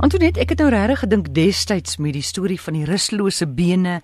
[0.00, 3.98] Antoinette, ek het nou regtig gedink destyds met die storie van die ruslose bene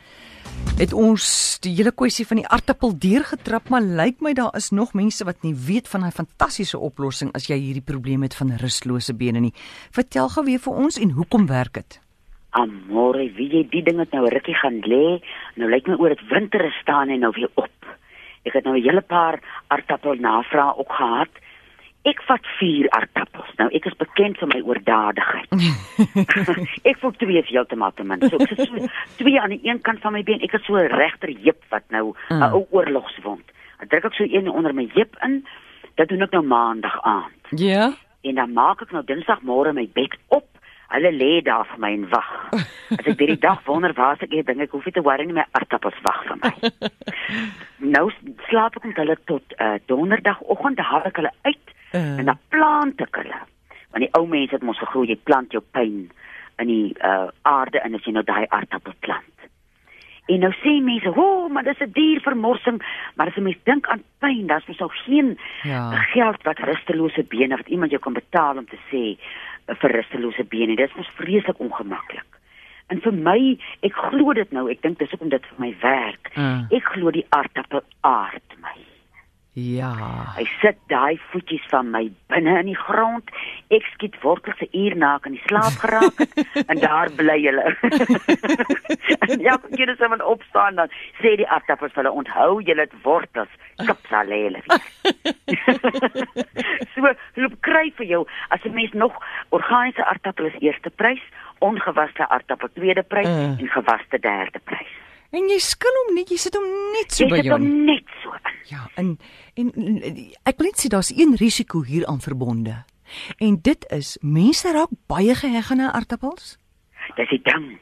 [0.76, 1.25] het ons
[1.65, 5.40] die hele kwessie van die aartappel deurgetrap, maar lyk my daar is nog mense wat
[5.40, 9.54] nie weet van daai fantastiese oplossing as jy hierdie probleem het van ruslose bene nie.
[9.96, 11.98] Vertel gou weer vir ons en hoekom werk dit?
[12.60, 15.16] Amore, wie jy die ding het nou rukkie gaan lê,
[15.56, 17.88] nou lyk my oor dit winter is staan en nou weer op.
[18.44, 19.40] Ek het nou 'n hele paar
[19.72, 21.32] aartappel navrae ook gehad
[22.06, 23.36] ek vat 4 aardappels.
[23.57, 25.53] Nou ek is bekend vir my oordadigheid.
[26.90, 28.25] ek voel twee is heeltemal te min.
[28.29, 28.90] So ek is so
[29.21, 30.43] twee aan die een kant van my been.
[30.44, 32.43] Ek het so 'n regter heup wat nou 'n mm.
[32.53, 33.47] ou oorlogswond.
[33.80, 35.47] Ek druk ek so een onder my heup in.
[35.97, 37.43] Dit doen ek nou maandag aand.
[37.51, 37.65] Ja.
[37.65, 37.93] Yeah.
[38.21, 40.45] En dan maak ek nou dinsdagmôre my bed op.
[40.87, 42.30] Hulle lê daar vir my en wag.
[42.95, 45.47] As ek hierdie dag wonder waar ek dink ek hoef nie te worry nie my
[45.51, 46.52] aardappels wag vir my.
[47.97, 48.11] nou
[48.49, 52.19] slaap ek met hulle tot uh, donderdagoggend, dan haal ek hulle uit Uh.
[52.19, 53.38] En dan plant ek hulle.
[53.97, 56.11] Want die ou mense het mos gegroei, jy plant jou pyn
[56.61, 59.47] in die uh, aarde en as jy nou daai aardappel plant.
[60.29, 62.83] En nou sê mense, "O, oh, maar dis 'n diervermorsing."
[63.15, 65.91] Maar as jy mens dink aan pyn, dan is mos nou geen ja.
[66.12, 70.44] geld wat rustelose bene wat iemand jou kan betaal om te sê uh, vir rustelose
[70.44, 70.77] bene.
[70.77, 72.27] Dit is mos vreeslik ongemaklik.
[72.86, 75.75] En vir my, ek glo dit nou, ek dink dis ook om dit vir my
[75.81, 76.31] werk.
[76.36, 76.62] Uh.
[76.70, 78.85] Ek glo die aardappel aard my.
[79.56, 79.94] Ja.
[80.36, 83.30] Hy sit daai voetjies van my binne in die grond.
[83.72, 86.18] Ek skiet wortels 'n uur na kan die slaap geraak
[86.70, 87.64] en daar bly hulle.
[89.46, 93.48] ja, keer as hulle opstaan dan sê die aardappels hulle onthou julle het wortels.
[93.80, 94.60] Kapsalele.
[96.92, 99.16] so, loop kry vir jou as 'n mens nog
[99.56, 101.24] organiese aardappels eerste prys,
[101.64, 103.56] ongewaste aardappel tweede prys uh.
[103.56, 105.05] en gewaste derde prys.
[105.34, 107.44] En jy skil hom net, jy sit hom net so jy by jou.
[107.44, 108.34] Jy sit hom net so.
[108.70, 109.16] Ja, en
[109.55, 109.72] en
[110.44, 112.82] ek wil net sê daar's een risiko hier aan verbonde.
[113.38, 116.56] En dit is mense raak baie geheg aan aardappels.
[117.16, 117.77] Dis die ding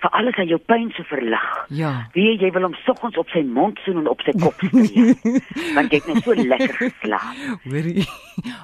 [0.00, 1.46] vir alles aan jou pyn so verlig.
[1.76, 1.92] Ja.
[2.14, 5.12] Wie jy wil hom soggens op sy mond soen en op sy kop sien.
[5.76, 7.40] Want jy het net so lekker geslaap.
[7.66, 8.06] Hoorie.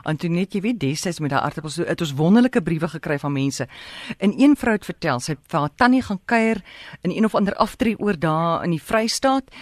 [0.08, 3.69] Antoinette, jy weet destyds met daai aardappels, het ons wonderlike briewe gekry van mense.
[4.16, 6.62] En een vrou het vertel, sy vir haar tannie gaan kuier
[7.02, 9.53] in een of ander aftree oor daar in die Vrystaat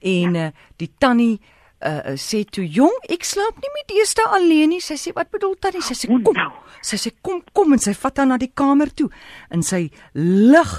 [0.00, 0.46] en ja.
[0.48, 1.40] uh, die tannie
[1.84, 5.56] uh sê toe jong ek slaap nie met eerste alleen nie sy sê wat bedoel
[5.60, 6.38] tannie sy sê kom
[6.80, 9.10] sy sê kom kom en sy vat haar na die kamer toe
[9.52, 10.72] en sy lig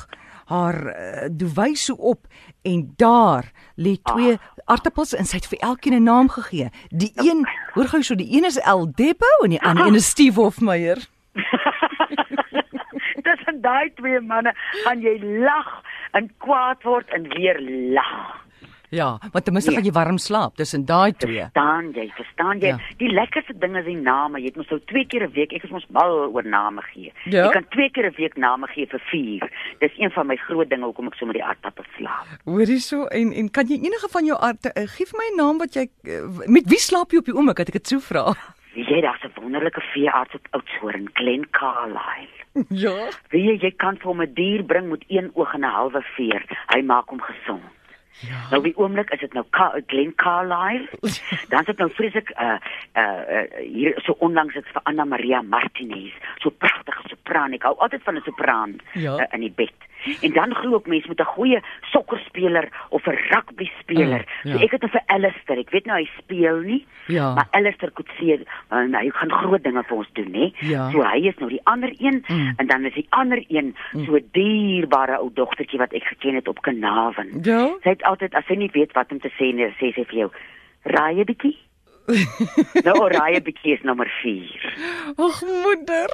[0.46, 2.28] haar uh, duwy so op
[2.62, 4.40] en daar lê twee ah.
[4.66, 6.70] aartappels en sy het vir elkeen 'n naam gegee.
[6.90, 10.10] Die een, hoor gou so, die een is El Debo en die ander een is
[10.10, 10.98] Steve Hofmeyer.
[13.46, 14.54] Van daai twee manne
[14.84, 17.60] gaan jy lag en kwaad word en weer
[17.94, 18.45] lag.
[18.96, 19.78] Ja, want ten minste ja.
[19.78, 21.44] gaan jy warm slaap tussen daai twee.
[21.44, 22.06] Verstaan jy?
[22.16, 22.72] Verstaan jy?
[22.74, 22.80] Ja.
[23.02, 24.40] Die lekkerste ding is die name.
[24.40, 27.12] Jy het mos nou twee keer 'n week, ek is mos mal oor name gee.
[27.26, 27.46] Ja.
[27.46, 29.50] Jy kan twee keer 'n week name gee vir vier.
[29.80, 32.28] Dis een van my groot dinge hoekom ek so met die aardappel slaap.
[32.46, 35.38] Hoorie so en en kan jy enige van jou aarde uh, gee vir my 'n
[35.38, 37.58] naam wat jy uh, met wie slaap jy op die oomblik?
[37.58, 38.34] Het ek dit so vra.
[38.76, 42.36] Jy daar's 'n wonderlike veearts op Oudtshoorn, Glen Carlyle.
[42.70, 43.10] Ja.
[43.30, 46.02] Wie jy, jy kan vir hom 'n dier bring met een oog en 'n halwe
[46.16, 46.44] veer.
[46.68, 47.64] Hy maak hom gesond.
[48.24, 48.48] Ja.
[48.52, 50.88] Nou die oomblik is dit nou Ka Glen Carlyle.
[51.52, 52.58] Dan is dit nou vreeslik uh
[52.96, 57.58] uh hier so onlangs het vir Anna Maria Martinez, so pragtige sopran.
[57.58, 59.18] Ek hou altyd van 'n sopran ja.
[59.20, 59.76] uh, in die bed.
[60.22, 64.26] En dan glo ek mense met 'n goeie sokkerspeler of 'n rugby speler.
[64.26, 64.58] Uh, ja.
[64.58, 67.34] So ek het nou vir Alistair, ek weet nou hy speel nie, ja.
[67.34, 70.52] maar Alistair kon sê uh, hy gaan groot dinge vir ons doen, hè.
[70.60, 70.90] Ja.
[70.92, 72.54] So hy is nou die ander een mm.
[72.58, 74.06] en dan is die ander een mm.
[74.06, 77.40] so dierbare ou dogtertjie wat ek geken het op Kanaven.
[77.44, 77.70] Ja.
[77.84, 80.20] Sy het altyd as sy nie weet wat om te sê nie, sê sy vir
[80.26, 80.32] jou:
[80.84, 81.58] "Raai 'n bietjie."
[82.86, 85.14] nou 'n bietjie is nommer 4.
[85.16, 86.10] Ag moeder.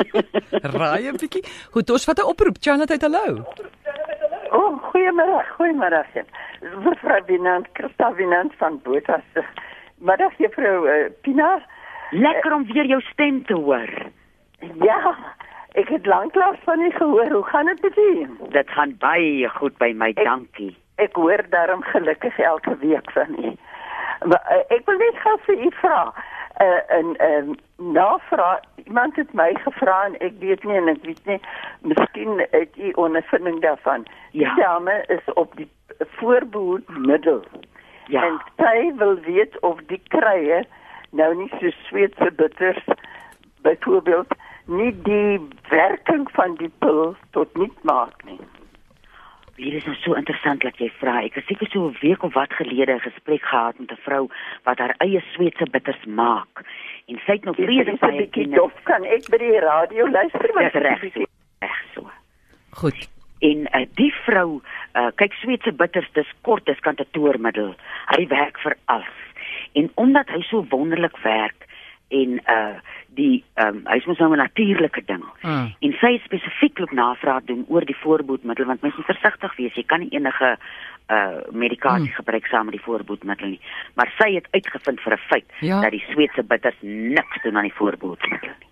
[0.78, 1.44] raai 'n bietjie.
[1.70, 2.56] Goed, ons vat 'n oproep.
[2.60, 3.44] Charlotte, hallo.
[4.50, 6.04] O, oh, goeiemôre, goeiemôre.
[6.84, 9.26] Mevrou Binant, Christa Binant van Botas.
[9.98, 11.58] Middag juffrou uh, Pina.
[12.10, 13.90] Lekker om weer jou stem te hoor.
[14.60, 15.16] Ja.
[15.76, 17.30] Ek het lanklaas van u gehoor.
[17.30, 18.26] Hoe gaan dit met u?
[18.48, 20.76] Dit gaan baie goed by my, ek, dankie.
[20.96, 23.56] Ek hoor daarom gelukkig elke week van u.
[24.26, 26.00] Uh, ek wil net gou vir u vra.
[26.60, 27.56] Uh, en ehm uh,
[27.92, 31.40] navraag iemand het my gevra en ek weet nie en ek weet nie
[31.80, 34.06] miskien het u ondervinding daarvan.
[34.30, 34.54] Ja.
[34.54, 35.68] Die dame is op die
[35.98, 37.42] voorbehoedmiddel.
[38.06, 38.24] Ja.
[38.24, 40.64] En sy wil weet of die krye
[41.10, 42.84] nou nie so sweetse bitters
[43.62, 44.34] byvoorbeeld
[44.64, 48.40] nie die werking van die pil tot niet maak nie.
[49.56, 51.22] Hier is nou so interessant dat jy vra.
[51.24, 54.28] Ek het seker so 'n week of wat gelede 'n gesprek gehad met 'n vrou
[54.64, 56.64] wat haar eie Sweedse bitters maak.
[57.08, 60.72] En sy het nou vreeslik baie bietjie dof kan ek by die radio luister wat
[60.72, 61.26] reg.
[62.70, 63.08] Goed.
[63.38, 64.60] En uh, die vrou,
[64.94, 67.74] uh, kyk Sweedse bitters, dis kort, dis kantatoormiddel.
[68.06, 69.16] Hy werk vir alles.
[69.72, 71.65] En omdat hy so wonderlik werk
[72.08, 72.76] en uh
[73.16, 75.24] die ehm um, hy's mos nou 'n natuurlike ding.
[75.42, 75.74] Mm.
[75.80, 79.74] En sy spesifiek ook navraag doen oor die voorboedmiddel want mens moet versigtig wees.
[79.74, 80.58] Jy kan nie enige
[81.10, 82.14] uh medikasie Mm.
[82.14, 83.60] gebruik saam met die voorboedmiddel nie.
[83.94, 85.80] Maar sy het uitgevind vir 'n feit Ja.
[85.80, 88.68] dat die Sweedse bitters niks doen aan die voorboedmiddel nie.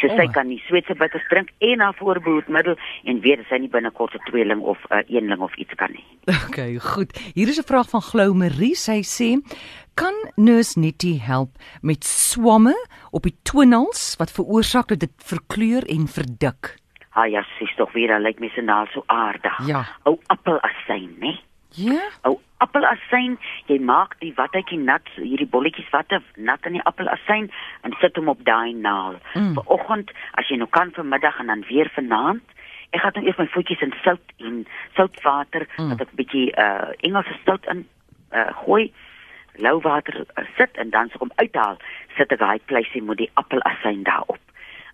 [0.00, 0.32] So sy Oh.
[0.32, 4.18] kan die Sweedse bitters drink en haar voorboedmiddel en weet dat sy nie binnekort 'n
[4.30, 6.04] tweeling of 'n uh, eenling of iets kan nie.
[6.48, 7.12] Okay, goed.
[7.34, 8.74] Hier is 'n vraag van Glou Marie.
[8.74, 9.40] Sy sê:
[9.96, 11.50] "Kan Nurse Nettie help
[11.82, 12.74] met swamme
[13.10, 16.76] op die toenails wat veroorsaak dat dit verkleur en verdik?"
[17.16, 19.56] Ah ja, sies tog weer, hy lyk my se naal so aardig.
[19.66, 19.84] Ja.
[20.04, 21.32] Ou appelasyn, né?
[21.70, 22.02] Ja.
[22.28, 27.50] Ou appelasyn, jy maak die watjie nat, hierdie bolletjies watte nat in die appelasyn
[27.82, 29.16] en sit hom op daai naal.
[29.34, 29.54] Mm.
[29.54, 32.42] Vanoggend, as jy nou kan vanmiddag en dan weer vanaand.
[32.92, 35.88] Ek gaan nou eers my voetjies in sout en soutwater, Mm.
[35.88, 37.86] dat ek 'n bietjie uh Engelse sout in
[38.32, 38.92] uh gooi,
[39.58, 40.24] lou water
[40.56, 41.78] sit en dan as ek hom uithaal,
[42.16, 44.40] sit ek daai pleisie met die appelasyn daarop.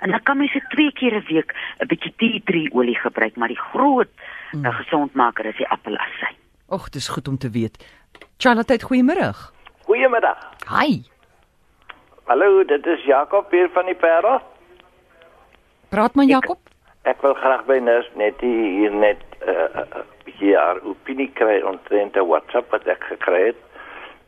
[0.03, 3.37] En dan kan mens dit twee keer 'n week 'n bietjie tea tree olie gebruik,
[3.37, 4.11] maar die groot
[4.53, 4.65] mm.
[4.65, 6.37] uh, gesondmaker is die appelasyn.
[6.69, 7.77] Och, dis goed om te weet.
[8.39, 9.33] Charlotte, goeiemôre.
[9.85, 10.39] Goeiemiddag.
[10.69, 11.03] Hi.
[12.25, 14.41] Hallo, dit is Jakob hier van die Parel.
[15.89, 16.59] Praat man Jakob.
[17.03, 21.61] Ek wil graag by Nurse net hier net 'n uh, uh, bietjie haar opinie kry
[21.61, 23.61] omtrent 'n WhatsApp wat ek gekry het.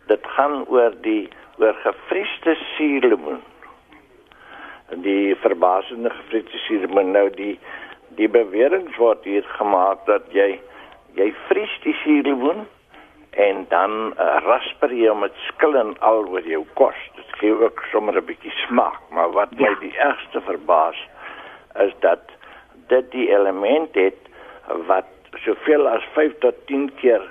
[0.06, 1.28] Dit gaan oor die
[1.58, 3.40] oor gefriesde suurlemoen.
[5.04, 7.58] Die verbasende gefriesde suurlemoen nou die
[8.18, 10.60] die bewering word hier gemaak dat jy
[11.18, 12.66] jy vries die suurlemoen
[13.34, 16.98] en dan uh, rasper jy hom met skil en al oor jou kos.
[17.16, 19.70] Dit gee ook sommer 'n bietjie smaak, maar wat Ja.
[19.70, 21.00] my die ergste verbaas
[21.86, 22.30] is dat
[22.88, 24.20] dit die element het
[24.86, 25.06] wat
[25.44, 27.22] soveel as 5 tot 10 keer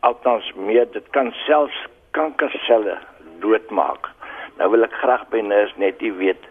[0.00, 2.98] althans meer dit kan selfs kankerselle
[3.40, 4.10] doodmaak.
[4.58, 6.42] Nou wil ek graag by nurse net die weet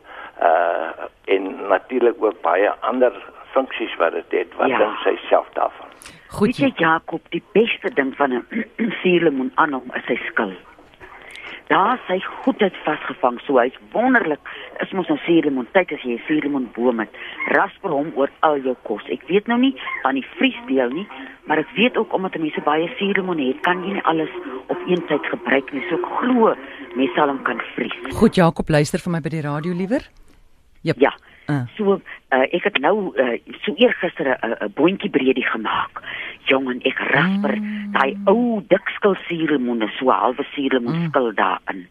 [0.42, 3.14] uh en natuurlik ook baie ander
[3.54, 4.56] funksies wat dit het.
[4.58, 4.78] Wat Ja.
[4.78, 5.88] dink sy self daarvan?
[6.28, 6.48] Goed.
[6.48, 8.46] Weet jy Jakob, die beste ding van 'n
[9.02, 10.52] suurlemoen aan hom is sy skil.
[11.68, 14.40] Daar is hy goedheid vasgevang, so hy's wonderlik.
[14.84, 17.14] Is mos nou suurlemoen, tyd as jy 'n suurlemoenboom het.
[17.56, 19.04] Rasper hom oor al jou kos.
[19.10, 21.08] Ek weet nou nie van die vriesdeel nie,
[21.46, 24.30] maar ek weet ook omdat mense baie suurlemoen het, kan jy nie alles
[24.68, 25.84] op een tyd gebruik nie.
[25.90, 26.56] So ek glo
[26.96, 28.16] mense sal hom kan vries.
[28.16, 30.02] Goed Jakob, luister vir my by die radio liewer.
[30.82, 31.00] Jep.
[31.00, 31.14] Ja.
[31.54, 31.68] Uh.
[31.78, 36.02] So uh, ek het nou uh, so eergister 'n 'n boontjie breedie gemaak.
[36.50, 37.92] Jong en ek rasper mm.
[37.92, 41.36] daai ou dikskil suurlemoene, so halwe suurlemoenskil mm.
[41.36, 41.88] daarin.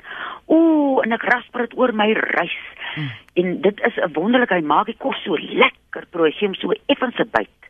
[0.47, 2.59] Ooh, en ek rasper dit oor my rys.
[2.97, 3.11] Mm.
[3.35, 6.73] En dit is 'n wonderlike, hy maak die kos so lekker, proe, gee hom so
[6.87, 7.63] effens 'n byt.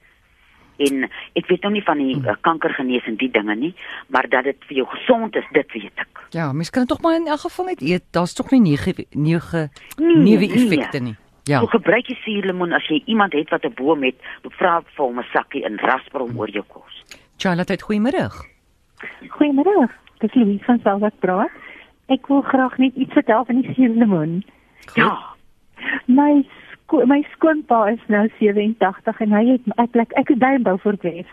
[0.77, 1.05] En
[1.39, 3.75] ek weet nou nie van die uh, kankergenees en die dinge nie,
[4.09, 6.23] maar dat dit vir jou gesond is, dit weet ek.
[6.33, 8.05] Ja, mens kan dit tog maar in elk geval net eet.
[8.11, 10.55] Daar's tog nie nege nege Nee, neuwe nee.
[10.57, 11.17] effekte nie.
[11.45, 11.61] Ja.
[11.61, 14.17] So gebruik jy suurlemoen as jy iemand het wat 'n boom het,
[14.59, 17.05] vra vir hom 'n sakkie en rasper hom oor jou kos.
[17.37, 18.31] Charlotte, goeiemôre.
[19.29, 19.91] Goeiemôre.
[20.19, 21.51] Dis Louise van Selwak praat.
[22.09, 24.45] Ek wil graag net iets vertel van die suurlemoen.
[24.95, 25.19] Ja.
[26.07, 26.47] My
[26.83, 30.65] sko my skoonpa is nou 87 en hy het ek ek, ek is by in
[30.67, 31.29] Beaufort Wes.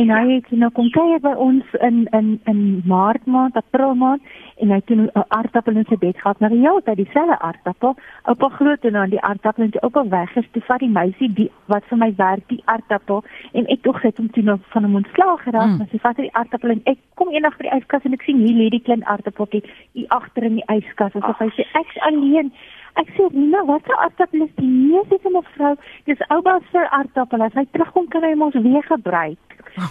[0.00, 4.22] En hy het nou kom kuier by ons in in in Maart maand, April maand
[4.62, 6.40] en hy het toe 'n aardappel in sy bed gehad.
[6.40, 7.96] Maar ja, dit dieselfde aardappel.
[8.24, 10.88] Oupa glo toe nou aan die aardappel en toe oupa weg is, toe vat die
[10.88, 14.58] meisie die wat vir my werk die aardappel en ek tog sit hom toe nou
[14.72, 15.76] van hom ontslaag geraak, Mm.
[15.76, 18.38] maar sy vat die aardappel en ek kom eendag by die yskas en ek sien
[18.38, 19.62] hier lê die klein aardappeltjie
[19.92, 22.52] hier agter in die yskas asof hy sê ek's alleen.
[22.94, 26.88] Ek sê, "Nina, wat 'n aardappel is die?" Nee, sê sy mevrou, "Dis oupa se
[26.90, 27.42] aardappel.
[27.42, 29.38] As hy terugkom kan hy mos weer gebruik."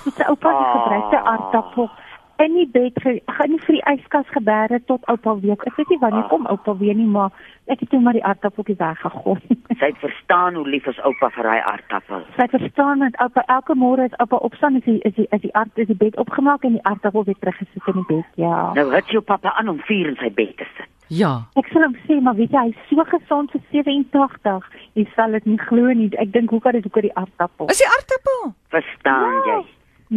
[0.05, 1.89] Dit is oupa se gebruikte aardappel
[2.37, 5.57] in die bed ge- gaan nie vir die yskas geberre tot oupa weer.
[5.65, 7.29] Ek weet nie wanneer kom oupa weer nie, maar
[7.67, 9.41] ek het toe maar die aardappeltjie weggegooi.
[9.81, 12.23] Sy verstaan hoe lief is oupa vir hy aardappel.
[12.37, 15.53] Sy verstaan dat oupa elke môre as oupa opstaan is die is die is die
[15.55, 18.25] aard is die bed opgemaak en die aardappel weer teruggesit in die bed.
[18.35, 18.73] Ja.
[18.73, 20.87] Nou het jou pappa aan om vier in sy bed te sit.
[21.11, 21.31] Ja.
[21.59, 24.63] Ek sal hom sê, maar weet jy, hy's so gesond vir 87.
[24.95, 26.07] Jy sal dit nie glo nie.
[26.21, 27.67] Ek dink hoe kan dit ook oor die aardappel?
[27.73, 28.53] Is die aardappel?
[28.71, 29.41] Verstaan Ja.
[29.57, 29.65] jy?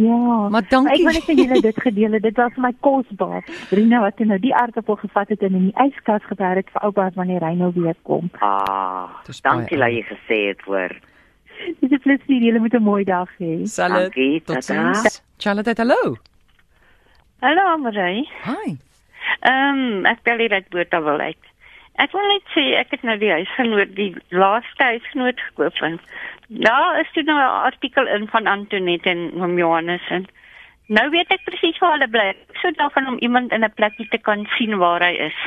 [0.05, 0.49] Ja.
[0.51, 0.91] Maar dankie.
[0.93, 2.23] Ek wil net vir julle dit gedeel het.
[2.23, 3.43] Dit was vir my kosbaar.
[3.71, 7.09] Rina wat nou die aardappel gevat het en in die yskas geberg het vir oupa
[7.15, 8.29] wanneer hy nou weer kom.
[8.41, 9.07] Ah,
[9.43, 10.91] dankie dat jy gesê het hoor.
[11.81, 12.41] Dis 'n plesier.
[12.43, 13.63] Julle moet 'n mooi dag hê.
[13.75, 15.21] Dankie, Tot sins.
[15.37, 16.15] Charlotte, hallo.
[17.41, 18.27] Hallo Marie.
[18.43, 18.77] Hi.
[19.41, 21.43] Ehm um, ek bel hier uit Botawil uit.
[21.95, 25.99] Ek wil net sê ek het nou die huisgenoot, die laaste huisgenoot gekoop en
[26.49, 30.25] daar is toe nou 'n artikel in van Antoinette en oom Johannes en
[30.87, 32.27] nou weet ek presies waar hulle bly.
[32.33, 35.39] Ek sou daarvan om iemand in 'n plekkie te kan sien waar hy is.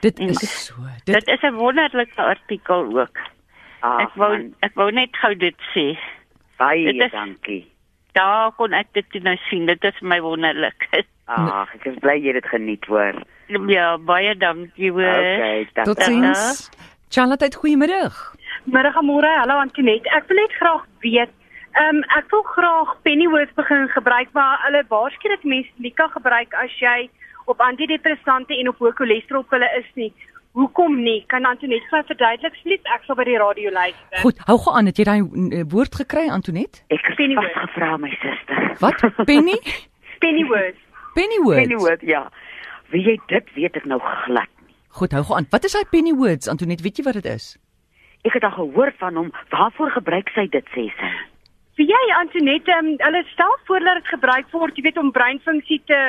[0.00, 0.74] Dit En is so.
[1.04, 3.18] Dit, Dit dit is 'n wonderlike artikel ook.
[3.80, 5.98] Ag, Ek wou man, ek wou net gou dit sê.
[6.56, 7.69] baie dit is- dankie.
[8.12, 9.66] Daar kon ek dit toe nou sien.
[9.70, 10.88] Dit is my wonderlik.
[11.30, 13.20] Ag, ek is bly jy het dit geniet hoor.
[13.70, 15.20] ja, baie dankie hoor.
[15.22, 15.94] Okay, dankie.
[15.94, 16.70] totsiens.
[17.10, 18.18] Charlotte, goeiemiddag.
[18.70, 20.10] Middag môre, hallo Antoinette.
[20.14, 21.32] Ek wil net graag weet,
[21.78, 26.10] ehm um, ek wil graag Pennyworth begin gebruik, maar hulle waarsku dat mense nie kan
[26.10, 27.08] gebruik as jy
[27.50, 30.12] op antidepressante en op hoë cholesterol pille is nie.
[30.58, 31.20] Hoekom nie?
[31.30, 32.80] Kan Antoinette vir verduidelik asseblief?
[32.90, 34.18] Ek sal by die radio luister.
[34.24, 34.88] Goed, hou gou aan.
[34.90, 36.82] Het jy daai eh, woord gekry, Antoinette?
[36.90, 37.54] Ek het Pennyworth.
[37.54, 38.64] vasgevra my suster.
[38.82, 39.04] Wat?
[39.30, 39.54] Penny?
[40.24, 40.80] Pennyworth.
[41.14, 41.62] Pennywords.
[41.62, 42.24] Pennyworth, ja.
[42.90, 44.74] Wie jy dit weet ek nou glad nie.
[44.98, 45.46] Goed, hou gou aan.
[45.54, 46.82] Wat is daai pennywords, Antoinette?
[46.82, 47.52] Weet jy wat dit is?
[48.26, 49.30] Ek het al gehoor van hom.
[49.54, 51.12] Waarvoor gebruik sy dit sê sy?
[51.78, 55.78] Wie jy Antoinette, um, hulle stel voor dat dit gebruik word, jy weet om breinfunksie
[55.88, 56.00] te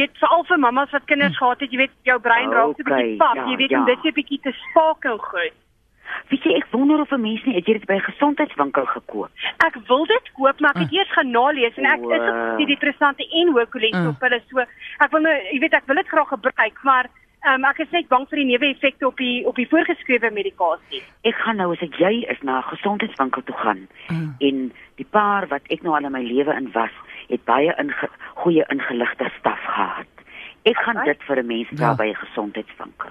[0.00, 2.88] weet veral vir mammas wat kinders gehad het, jy weet jou brein raak so 'n
[2.90, 3.78] bietjie pap, ja, jy weet ja.
[3.78, 5.56] om dit so 'n bietjie te spakel goed.
[6.30, 9.30] Weet jy, ek wonder of 'n mens nie het jy dit by 'n gesondheidswinkel gekoop.
[9.66, 10.98] Ek wil dit koop, maar ek het Ah.
[10.98, 14.58] eers gaan nalees en ek is op die depressante en hoë cholesterolpille so.
[15.00, 17.06] Ek wil nou, jy weet, ek wil dit graag gebruik, maar
[17.46, 21.02] um, ek is net bang vir die neeweffekte op die op die voorgeskrewe medikasie.
[21.24, 24.34] Ek gaan nou as ek jy is na 'n gesondheidswinkel toe gaan Mm.
[24.40, 26.90] en die paar wat ek nou al in my lewe in was,
[27.28, 30.06] het baie inge, goeie ingeligte staf gehad.
[30.64, 31.06] Ek gaan Okay.
[31.14, 31.76] dit vir 'n mens Ja.
[31.76, 33.10] vra by 'n gesondheidswinkel.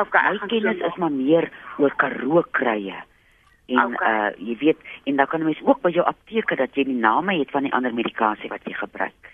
[0.00, 2.94] Okay, My kennis is maar meer oor karoo krye.
[3.68, 4.28] En Okay.
[4.28, 7.38] uh jy weet, en dan kan mens ook by jou apteker dat jy die name
[7.38, 9.30] het van die ander medikasie wat jy gebruik.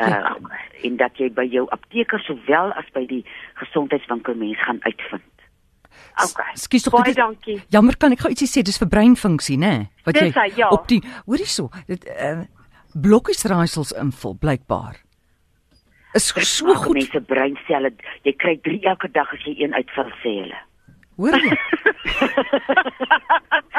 [0.00, 0.36] Uh Ja.
[0.84, 3.22] En dat jy by jou apteker sowel as by die
[3.60, 5.32] gesondheidswinkel mens gaan uitvind.
[6.16, 6.52] Okay.
[6.56, 7.58] Skus tog Baie dankie.
[7.72, 8.62] Jammer, kan ek gou ietsie sê?
[8.64, 9.90] Dis vir breinfunksie, né?
[10.04, 10.70] Wat Dis hy, ja.
[10.72, 12.44] op die hoorie so, dit uh
[12.96, 15.02] blokkiesraaisels invul blykbaar.
[16.16, 16.96] Is Dit so goed.
[16.96, 17.90] mense breinselle.
[18.24, 20.60] Jy kry 3 elke dag as jy een uitvul sê hulle.
[21.16, 21.56] Hoor jy?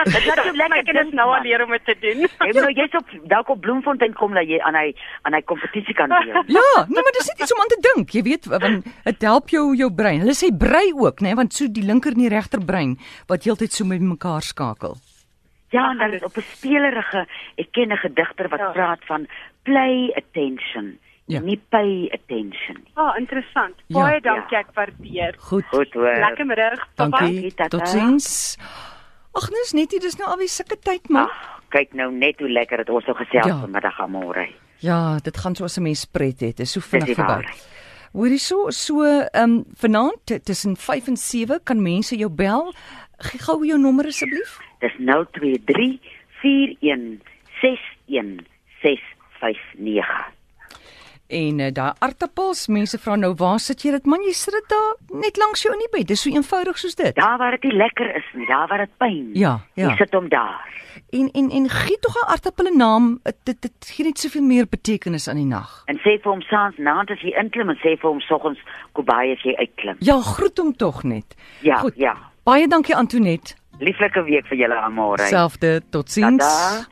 [0.08, 2.24] Dit jou My lekker kinders nou al leer om dit te doen.
[2.26, 4.94] Jy moet nou jy's op dalk op Bloemfontein kom dat jy aan hy
[5.28, 6.44] aan hy kompetisie kan deel.
[6.58, 8.14] Ja, nee, maar dis net iets om aan te dink.
[8.16, 10.22] Jy weet, want dit help jou jou brein.
[10.26, 12.98] Hulle sê brei ook, né, want so die linker en die regter brein
[13.30, 14.98] wat heeltyd so met mekaar skakel.
[15.76, 17.26] Ja, en dan is op 'n spelerige,
[17.58, 18.72] ek ken 'n digter wat Ja.
[18.72, 19.28] praat van
[19.64, 21.40] play attention, Ja.
[21.44, 22.92] nie pay attention nie.
[22.96, 23.76] Ah, oh, interessant.
[23.88, 24.00] Ja.
[24.00, 25.36] Baie dankie, ek waardeer.
[25.50, 25.66] Goed.
[25.74, 26.16] Goed hoor.
[26.24, 26.88] Lekker middag.
[26.96, 27.52] Dankie.
[27.70, 28.58] Totsiens.
[29.36, 31.28] Ag, nee, is net nie, dis nou alweer sulke tyd, man.
[31.28, 33.60] Ag, kyk nou net hoe lekker dit ons so gesels Ja.
[33.60, 34.48] vanmiddag aan môre.
[34.80, 36.58] Ja, dit gaan so as 'n mens pret het.
[36.58, 37.28] Dit is so vinnig die verby.
[37.34, 37.68] waarheid.
[38.14, 42.74] Hoorie so, so ehm um, vanaand tussen 5 en 7 kan mense jou bel.
[43.18, 44.60] Gee gou jou nommer asseblief.
[44.80, 46.00] Dis 023
[46.42, 47.20] 41
[47.62, 48.46] 61
[48.82, 50.37] 659.
[51.28, 54.06] En uh, daai aartappels, mense vra nou, waar sit jy dit?
[54.06, 54.94] Man, jy sit dit daar
[55.24, 56.08] net langs jou in die bed.
[56.08, 57.16] Dis so eenvoudig soos dit.
[57.16, 59.34] Daar waar dit lekker is nie, daar waar dit pyn.
[59.36, 59.90] Ja, ja.
[59.90, 60.64] Jy sit hom daar.
[61.12, 63.20] En en en gee tog 'n aartappel 'n naam.
[63.44, 65.84] Dit dit, gee net soveel meer betekenis aan die nag.
[65.86, 68.60] En sê vir hom saans naand as jy inklim en sê vir hom soggens
[68.94, 69.96] kobai as jy uitklim.
[70.00, 71.36] Ja, groet hom tog net.
[71.62, 71.94] Ja, Goed.
[71.96, 72.16] ja.
[72.44, 73.56] Baie dankie Antoinette.
[73.80, 75.28] Lieflike week vir julle môre.
[75.28, 75.82] Selfde.
[75.92, 76.38] Totsiens.
[76.38, 76.88] Tada.